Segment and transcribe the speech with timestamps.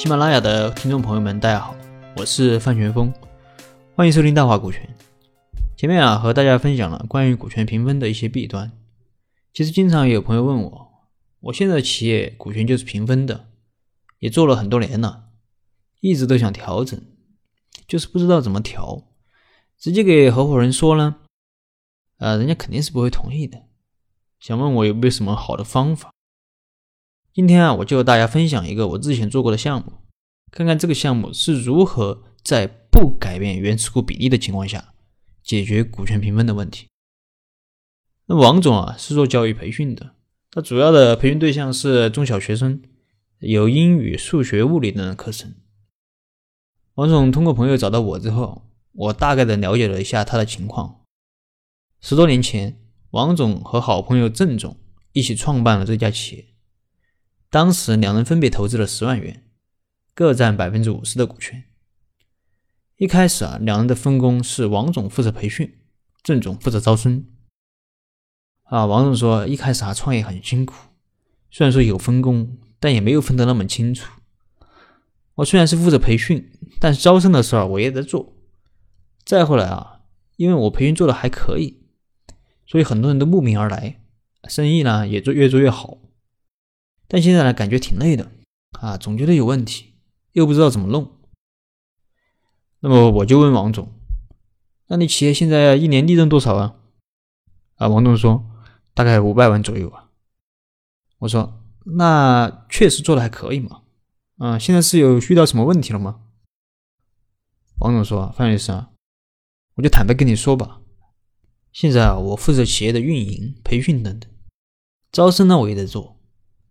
[0.00, 1.76] 喜马拉雅的听众朋友们，大家好，
[2.16, 3.12] 我是范全峰，
[3.94, 4.88] 欢迎收听大话股权。
[5.76, 8.72] 前面啊，和大家分享了关于股权评分的一些弊端。
[9.52, 10.90] 其实经常有朋友问我，
[11.40, 13.48] 我现在企业股权就是平分的，
[14.20, 15.24] 也做了很多年了，
[16.00, 16.98] 一直都想调整，
[17.86, 19.04] 就是不知道怎么调。
[19.78, 21.16] 直接给合伙人说呢，
[22.16, 23.64] 呃，人家肯定是不会同意的。
[24.38, 26.10] 想问我有没有什么好的方法？
[27.32, 29.92] 今天啊，我就和大家分享一个我之前做过的项目，
[30.50, 34.92] 看看这个项目是如何在不改变原持股比例的情况下
[35.40, 36.88] 解决股权平分的问题。
[38.26, 40.16] 那王总啊是做教育培训的，
[40.50, 42.82] 他主要的培训对象是中小学生，
[43.38, 45.54] 有英语、数学、物理等的课程。
[46.94, 51.02] 王总通过朋友找到我之后，我大概的了解了一下他的情况。
[52.00, 52.80] 十多年前，
[53.12, 54.76] 王总和好朋友郑总
[55.12, 56.49] 一起创办了这家企业。
[57.50, 59.42] 当时两人分别投资了十万元，
[60.14, 61.64] 各占百分之五十的股权。
[62.96, 65.80] 一开始啊，两人的分工是王总负责培训，
[66.22, 67.26] 郑总负责招生。
[68.62, 70.76] 啊，王总说一开始啊创业很辛苦，
[71.50, 74.12] 虽然说有分工，但也没有分得那么清楚。
[75.34, 78.32] 我虽然是负责培训，但是招生的事儿我也在做。
[79.24, 80.02] 再后来啊，
[80.36, 81.82] 因为我培训做的还可以，
[82.64, 84.00] 所以很多人都慕名而来，
[84.48, 85.98] 生意呢也做越做越好。
[87.12, 88.30] 但现在呢，感觉挺累的
[88.78, 89.94] 啊，总觉得有问题，
[90.30, 91.18] 又不知道怎么弄。
[92.78, 93.92] 那么我就问王总
[94.86, 96.76] ：“那你企业现在一年利润多少啊？”
[97.74, 98.48] 啊，王总说
[98.94, 100.10] ：“大概五百万左右吧。”
[101.18, 101.64] 我说
[101.96, 103.82] ：“那确实做的还可以嘛。
[104.38, 106.20] 啊，现在是有遇到什么问题了吗？”
[107.80, 108.90] 王总说：“范律师啊，
[109.74, 110.80] 我就坦白跟你说吧，
[111.72, 114.30] 现在啊，我负责企业的运营、培训等等，
[115.10, 116.16] 招生呢我也在做。”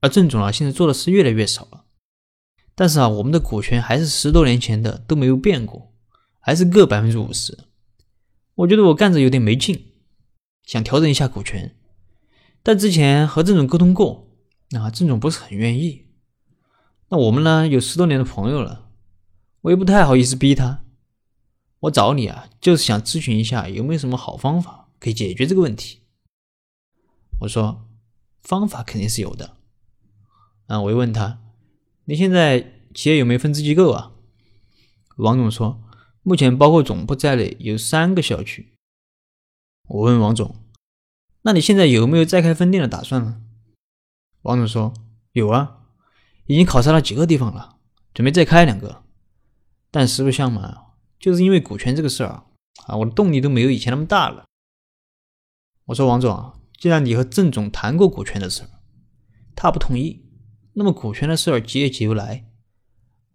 [0.00, 1.84] 而郑总啊，现在做的是越来越少了，
[2.74, 5.92] 但是啊，我们的股权还是十多年前的都没有变过，
[6.38, 7.58] 还是各百分之五十。
[8.54, 9.92] 我觉得我干着有点没劲，
[10.64, 11.76] 想调整一下股权，
[12.62, 14.28] 但之前和郑总沟通过，
[14.76, 16.06] 啊，郑总不是很愿意。
[17.08, 18.90] 那我们呢，有十多年的朋友了，
[19.62, 20.84] 我也不太好意思逼他。
[21.80, 26.00] 我找你啊，就是想咨询一下有没有什么好方法可以解决这个问题。
[27.40, 27.86] 我说，
[28.42, 29.56] 方法肯定是有的。
[30.68, 30.80] 啊！
[30.82, 31.40] 我又问他
[32.04, 34.12] ：“你现在企业有没有分支机构啊？”
[35.16, 35.82] 王总说
[36.22, 38.74] ：“目前包括总部在内有三个校区。”
[39.88, 40.56] 我问王总
[41.42, 43.40] ：“那你现在有没有再开分店的打算呢？”
[44.42, 44.92] 王总说
[45.32, 45.86] ：“有啊，
[46.44, 47.78] 已经考察了几个地方了，
[48.12, 49.02] 准备再开两个。
[49.90, 50.76] 但实不相瞒，
[51.18, 52.44] 就是因为股权这个事儿
[52.84, 54.44] 啊，我的动力都没有以前那么大了。”
[55.86, 58.68] 我说：“王总，既然你和郑总谈过股权的事儿，
[59.56, 60.26] 他不同意。”
[60.78, 62.44] 那么股权的事儿急也急不来，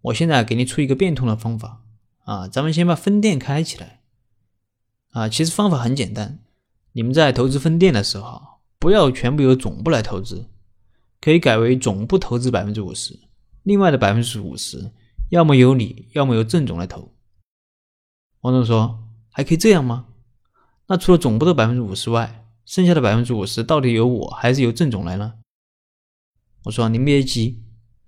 [0.00, 1.82] 我现在给你出一个变通的方法
[2.24, 4.00] 啊，咱们先把分店开起来
[5.10, 5.28] 啊。
[5.28, 6.38] 其实方法很简单，
[6.92, 8.40] 你们在投资分店的时候，
[8.78, 10.48] 不要全部由总部来投资，
[11.20, 13.20] 可以改为总部投资百分之五十，
[13.62, 14.90] 另外的百分之五十，
[15.28, 17.12] 要么由你，要么由郑总来投。
[18.40, 20.06] 王总说还可以这样吗？
[20.86, 25.34] 那除了总部的百分之五十外，剩下的百分之五十到底由我还是由郑总来呢？
[26.64, 27.62] 我说您别急，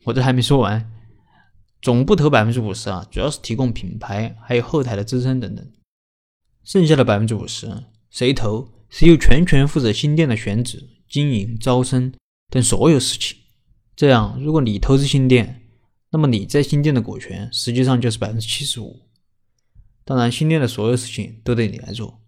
[0.05, 0.91] 我这还没说完。
[1.83, 5.71] 总部投百分之五十啊，主要是提供品牌，还有后台的支撑等等。
[6.65, 12.13] 剩下的百分之五十，谁投，谁就全权负责新店的选址、经营、招生
[12.49, 13.37] 等所有事情。
[13.95, 15.63] 这样，如果你投资新店，
[16.11, 19.03] 那么你在新店的股权实际上就是百分之七十五。
[20.05, 22.23] 当然，新店的所有事情都得你来做。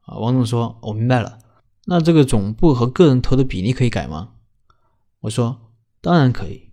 [0.00, 1.38] 啊，王总说，我明白了。
[1.86, 4.34] 那这个总部和个人投的比例可以改吗？
[5.22, 6.72] 我说当然可以，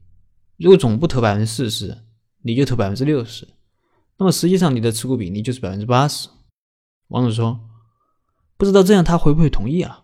[0.58, 2.06] 如果总部投百分之四十，
[2.42, 3.48] 你就投百分之六十，
[4.18, 6.28] 那么实际上你的持股比例就是百分之八十。
[7.10, 7.60] 王总说，
[8.58, 10.04] 不知道这样他会不会同意啊？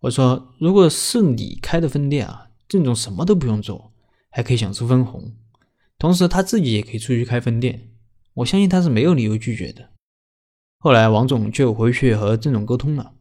[0.00, 3.92] 我说，如果是你开的分店啊，郑总什么都不用做，
[4.30, 5.34] 还可以享受分红，
[5.98, 7.90] 同时他自己也可以出去开分店，
[8.34, 9.90] 我相信他是没有理由拒绝的。
[10.78, 13.14] 后来王总就回去和郑总沟通了，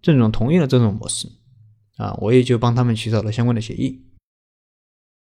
[0.00, 1.28] 郑总同意了这种模式。
[1.96, 4.04] 啊，我也就帮他们起草了相关的协议。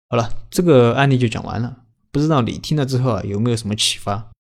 [0.09, 1.85] 好了，这个案例就讲完了。
[2.11, 4.33] 不知道你听了之后啊，有没有什么启发？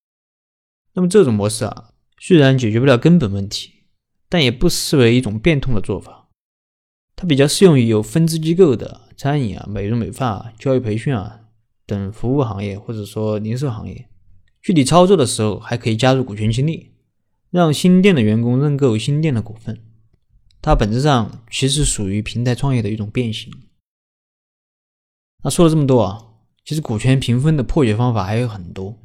[0.94, 3.84] 那么这种模式啊，虽然解决不了根本问题，
[4.28, 6.28] 但也不失为一种变通的做法。
[7.14, 11.40] 它比较适用于有分支机构的餐饮啊、美容美发啊、教育培训啊
[11.84, 14.08] 等服务行业，或者说零售行业。
[14.62, 16.94] 具体操作的时候，还可以加入股权激励，
[17.50, 19.84] 让新店的员工认购新店的股份。
[20.60, 23.52] 它本质上其实属于平台创业的一种变形。
[25.42, 26.24] 那说了这么多啊，
[26.64, 28.98] 其实股权评分的破解方法还有很多，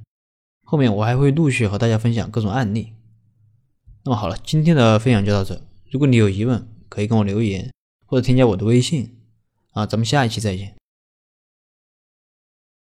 [0.63, 2.93] 后面我还会陆续和大家分享各种案例。
[4.03, 5.61] 那么好了，今天的分享就到这。
[5.89, 7.71] 如果你有疑问，可以跟我留言
[8.05, 9.15] 或者添加我的微信
[9.71, 10.75] 啊，咱们下一期再见。